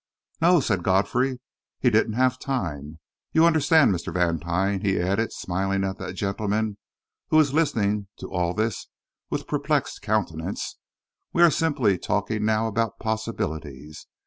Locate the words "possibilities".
12.97-14.07